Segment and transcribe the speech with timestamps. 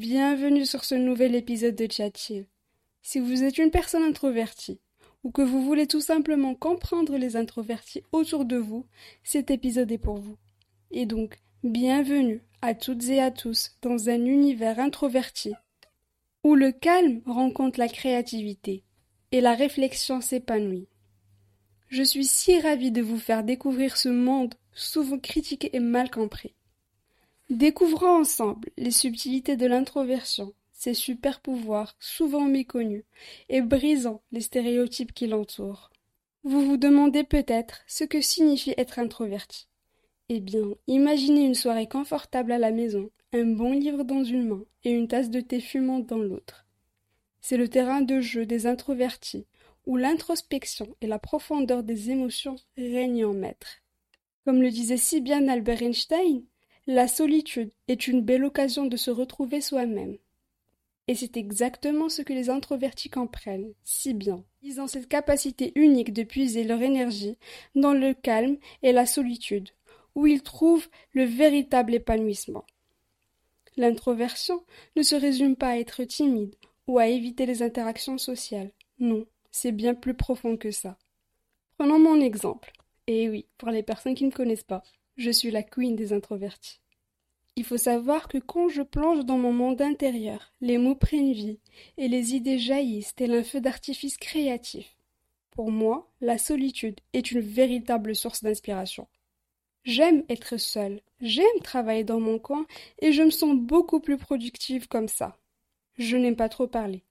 [0.00, 2.32] bienvenue sur ce nouvel épisode de Chat
[3.02, 4.80] Si vous êtes une personne introvertie
[5.24, 8.86] ou que vous voulez tout simplement comprendre les introvertis autour de vous,
[9.24, 10.38] cet épisode est pour vous.
[10.90, 15.52] Et donc, bienvenue à toutes et à tous dans un univers introverti
[16.44, 18.84] où le calme rencontre la créativité
[19.32, 20.88] et la réflexion s'épanouit.
[21.88, 26.54] Je suis si ravie de vous faire découvrir ce monde souvent critiqué et mal compris.
[27.50, 33.02] Découvrons ensemble les subtilités de l'introversion, ses super pouvoirs souvent méconnus,
[33.48, 35.90] et brisant les stéréotypes qui l'entourent.
[36.44, 39.66] Vous vous demandez peut-être ce que signifie être introverti.
[40.28, 44.64] Eh bien, imaginez une soirée confortable à la maison, un bon livre dans une main
[44.84, 46.66] et une tasse de thé fumante dans l'autre.
[47.40, 49.46] C'est le terrain de jeu des introvertis,
[49.86, 53.82] où l'introspection et la profondeur des émotions règnent en maître.
[54.44, 56.44] Comme le disait si bien Albert Einstein,
[56.86, 60.16] la solitude est une belle occasion de se retrouver soi-même.
[61.08, 64.44] Et c'est exactement ce que les introvertis comprennent si bien.
[64.62, 67.36] Ils ont cette capacité unique de puiser leur énergie
[67.74, 69.70] dans le calme et la solitude,
[70.14, 72.64] où ils trouvent le véritable épanouissement.
[73.76, 74.64] L'introversion
[74.96, 76.54] ne se résume pas à être timide
[76.86, 78.72] ou à éviter les interactions sociales.
[78.98, 80.98] Non, c'est bien plus profond que ça.
[81.78, 82.72] Prenons mon exemple.
[83.06, 84.82] Et oui, pour les personnes qui ne connaissent pas.
[85.20, 86.80] Je suis la queen des introvertis.
[87.54, 91.58] Il faut savoir que quand je plonge dans mon monde intérieur, les mots prennent vie
[91.98, 94.96] et les idées jaillissent tel un feu d'artifice créatif.
[95.50, 99.08] Pour moi, la solitude est une véritable source d'inspiration.
[99.84, 102.64] J'aime être seule, j'aime travailler dans mon coin
[103.02, 105.36] et je me sens beaucoup plus productive comme ça.
[105.98, 107.02] Je n'aime pas trop parler.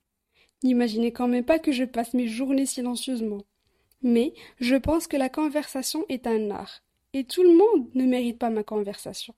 [0.64, 3.44] N'imaginez quand même pas que je passe mes journées silencieusement.
[4.02, 6.82] Mais je pense que la conversation est un art
[7.14, 9.34] et tout le monde ne mérite pas ma conversation.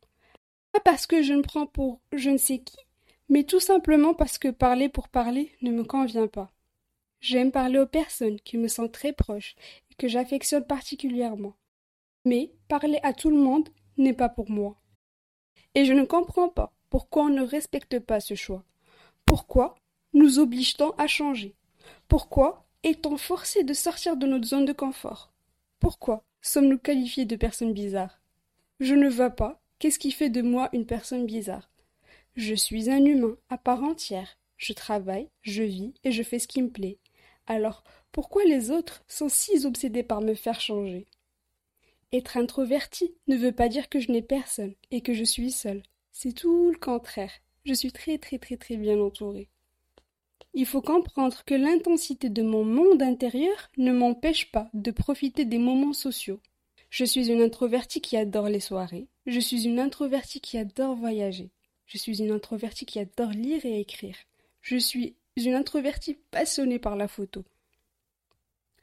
[0.71, 2.77] Pas parce que je me prends pour je ne sais qui,
[3.29, 6.51] mais tout simplement parce que parler pour parler ne me convient pas.
[7.19, 9.55] J'aime parler aux personnes qui me sont très proches
[9.91, 11.53] et que j'affectionne particulièrement.
[12.25, 14.75] Mais parler à tout le monde n'est pas pour moi.
[15.75, 18.63] Et je ne comprends pas pourquoi on ne respecte pas ce choix.
[19.25, 19.75] Pourquoi
[20.13, 21.55] nous oblige-t-on à changer?
[22.07, 25.31] Pourquoi est-on forcé de sortir de notre zone de confort?
[25.79, 28.19] Pourquoi sommes-nous qualifiés de personnes bizarres?
[28.79, 31.69] Je ne vois pas qu'est-ce qui fait de moi une personne bizarre?
[32.35, 34.37] Je suis un humain à part entière.
[34.57, 36.99] Je travaille, je vis et je fais ce qui me plaît.
[37.47, 41.07] Alors, pourquoi les autres sont si obsédés par me faire changer?
[42.13, 45.81] Être introverti ne veut pas dire que je n'ai personne et que je suis seul.
[46.11, 47.31] C'est tout le contraire.
[47.65, 49.49] Je suis très très très très bien entourée.
[50.53, 55.57] Il faut comprendre que l'intensité de mon monde intérieur ne m'empêche pas de profiter des
[55.57, 56.41] moments sociaux.
[56.89, 59.07] Je suis une introvertie qui adore les soirées.
[59.25, 61.51] Je suis une introvertie qui adore voyager.
[61.85, 64.17] Je suis une introvertie qui adore lire et écrire.
[64.61, 67.45] Je suis une introvertie passionnée par la photo.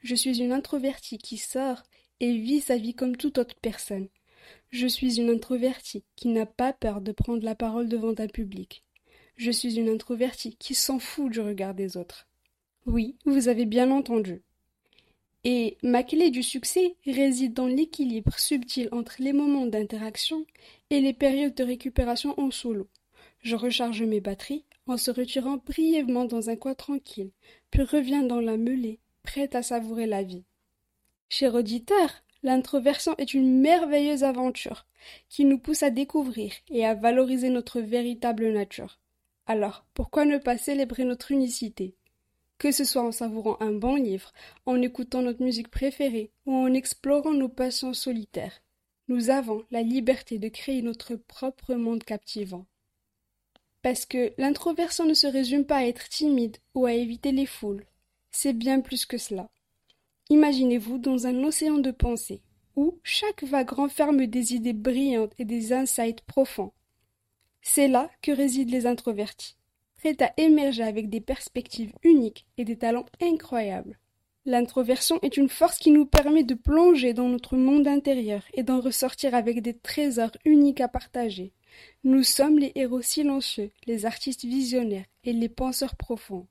[0.01, 1.83] Je suis une introvertie qui sort
[2.19, 4.07] et vit sa vie comme toute autre personne.
[4.71, 8.83] Je suis une introvertie qui n'a pas peur de prendre la parole devant un public.
[9.39, 12.27] Je suis une introvertie qui s'en fout du regard des autres.
[12.85, 14.41] Oui, vous avez bien entendu.
[15.45, 20.45] Et ma clé du succès réside dans l'équilibre subtil entre les moments d'interaction
[20.89, 22.89] et les périodes de récupération en solo.
[23.39, 27.31] Je recharge mes batteries en se retirant brièvement dans un coin tranquille,
[27.71, 30.43] puis reviens dans la mêlée, prête à savourer la vie.
[31.29, 32.09] Cher auditeur,
[32.43, 34.85] l'introversion est une merveilleuse aventure
[35.29, 38.99] qui nous pousse à découvrir et à valoriser notre véritable nature.
[39.49, 41.95] Alors, pourquoi ne pas célébrer notre unicité?
[42.59, 44.31] Que ce soit en savourant un bon livre,
[44.67, 48.61] en écoutant notre musique préférée ou en explorant nos passions solitaires,
[49.07, 52.67] nous avons la liberté de créer notre propre monde captivant.
[53.81, 57.87] Parce que l'introversion ne se résume pas à être timide ou à éviter les foules.
[58.29, 59.49] C'est bien plus que cela.
[60.29, 62.43] Imaginez-vous dans un océan de pensées,
[62.75, 66.71] où chaque vague renferme des idées brillantes et des insights profonds.
[67.61, 69.57] C'est là que résident les introvertis,
[69.97, 73.99] prêts à émerger avec des perspectives uniques et des talents incroyables.
[74.45, 78.79] L'introversion est une force qui nous permet de plonger dans notre monde intérieur et d'en
[78.79, 81.53] ressortir avec des trésors uniques à partager.
[82.03, 86.47] Nous sommes les héros silencieux, les artistes visionnaires et les penseurs profonds.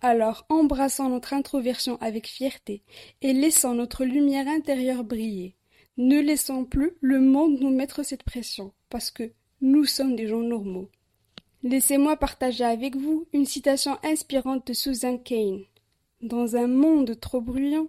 [0.00, 2.82] Alors embrassons notre introversion avec fierté
[3.22, 5.56] et laissons notre lumière intérieure briller.
[5.96, 9.32] Ne laissons plus le monde nous mettre cette pression, parce que
[9.64, 10.90] nous sommes des gens normaux.
[11.62, 15.62] Laissez-moi partager avec vous une citation inspirante de Susan Kane.
[16.20, 17.88] Dans un monde trop bruyant,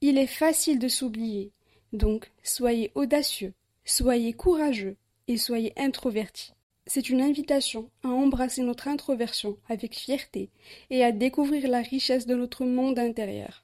[0.00, 1.52] il est facile de s'oublier.
[1.92, 3.52] Donc, soyez audacieux,
[3.84, 4.96] soyez courageux
[5.28, 6.54] et soyez introvertis.
[6.88, 10.50] c'est une invitation à embrasser notre introversion avec fierté
[10.90, 13.62] et à découvrir la richesse de notre monde intérieur.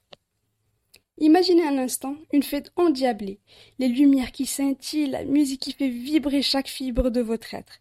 [1.21, 3.41] Imaginez un instant une fête endiablée,
[3.81, 7.81] les lumières qui scintillent, la musique qui fait vibrer chaque fibre de votre être.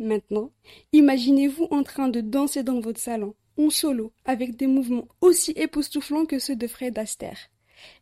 [0.00, 0.50] Maintenant,
[0.92, 6.26] imaginez-vous en train de danser dans votre salon, en solo, avec des mouvements aussi époustouflants
[6.26, 7.38] que ceux de Fred Astaire.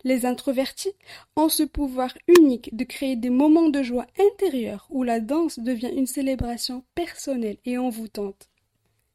[0.05, 0.93] Les introvertis
[1.37, 5.93] ont ce pouvoir unique de créer des moments de joie intérieure où la danse devient
[5.95, 8.49] une célébration personnelle et envoûtante.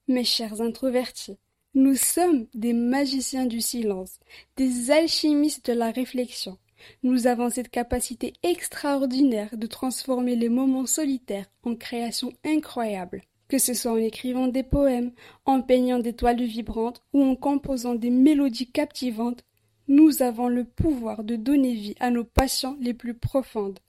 [0.07, 1.37] Mes chers introvertis,
[1.73, 4.19] nous sommes des magiciens du silence,
[4.57, 6.57] des alchimistes de la réflexion.
[7.03, 13.21] Nous avons cette capacité extraordinaire de transformer les moments solitaires en créations incroyables.
[13.47, 15.11] Que ce soit en écrivant des poèmes,
[15.45, 19.43] en peignant des toiles vibrantes ou en composant des mélodies captivantes,
[19.87, 23.79] nous avons le pouvoir de donner vie à nos passions les plus profondes.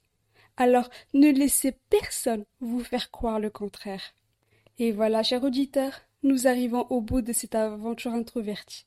[0.56, 4.02] Alors ne laissez personne vous faire croire le contraire.
[4.78, 8.86] Et voilà, chers auditeurs, nous arrivons au bout de cette aventure introvertie.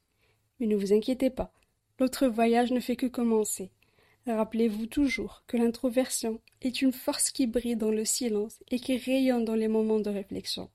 [0.60, 1.54] Mais ne vous inquiétez pas,
[2.00, 3.72] notre voyage ne fait que commencer.
[4.28, 9.46] Rappelez-vous toujours que l'introversion est une force qui brille dans le silence et qui rayonne
[9.46, 10.70] dans les moments de réflexion.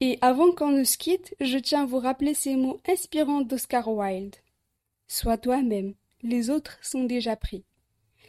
[0.00, 3.88] Et avant qu'on ne se quitte, je tiens à vous rappeler ces mots inspirants d'Oscar
[3.88, 4.36] Wilde.
[5.06, 7.64] Sois toi-même, les autres sont déjà pris.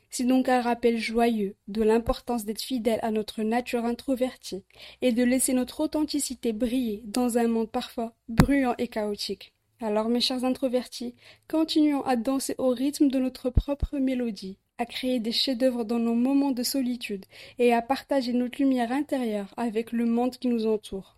[0.10, 4.64] C'est donc un rappel joyeux de l'importance d'être fidèle à notre nature introvertie
[5.02, 9.54] et de laisser notre authenticité briller dans un monde parfois bruyant et chaotique.
[9.82, 11.16] Alors mes chers introvertis,
[11.48, 16.16] continuons à danser au rythme de notre propre mélodie, à créer des chefs-d'œuvre dans nos
[16.16, 17.26] moments de solitude
[17.60, 21.16] et à partager notre lumière intérieure avec le monde qui nous entoure.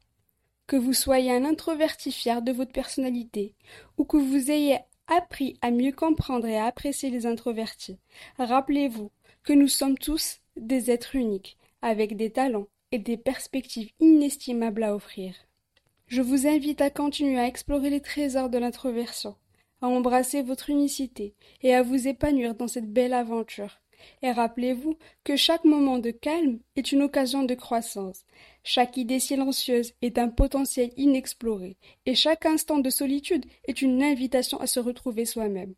[0.67, 3.55] Que vous soyez un introverti fier de votre personnalité
[3.97, 4.77] ou que vous ayez
[5.11, 7.99] appris à mieux comprendre et à apprécier les introvertis.
[8.39, 9.11] Rappelez-vous
[9.43, 14.95] que nous sommes tous des êtres uniques, avec des talents et des perspectives inestimables à
[14.95, 15.35] offrir.
[16.07, 19.35] Je vous invite à continuer à explorer les trésors de l'introversion,
[19.81, 23.79] à embrasser votre unicité et à vous épanouir dans cette belle aventure.
[24.21, 28.25] Et rappelez-vous que chaque moment de calme est une occasion de croissance,
[28.63, 34.59] chaque idée silencieuse est un potentiel inexploré, et chaque instant de solitude est une invitation
[34.59, 35.73] à se retrouver soi-même.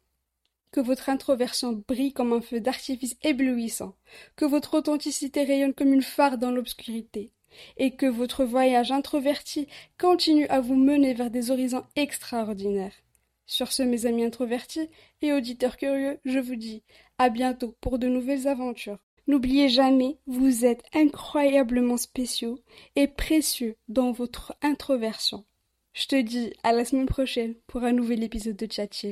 [0.72, 3.96] Que votre introversion brille comme un feu d'artifice éblouissant,
[4.36, 7.32] que votre authenticité rayonne comme une phare dans l'obscurité,
[7.78, 9.68] et que votre voyage introverti
[10.00, 13.03] continue à vous mener vers des horizons extraordinaires.
[13.46, 14.90] Sur ce, mes amis introvertis
[15.22, 16.84] et auditeurs curieux, je vous dis
[17.18, 19.00] à bientôt pour de nouvelles aventures.
[19.28, 22.60] N'oubliez jamais, vous êtes incroyablement spéciaux
[22.96, 25.46] et précieux dans votre introversion.
[25.94, 29.06] Je te dis à la semaine prochaine pour un nouvel épisode de Chat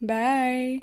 [0.00, 0.80] Bye